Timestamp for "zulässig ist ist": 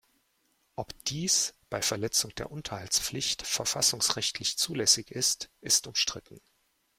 4.57-5.85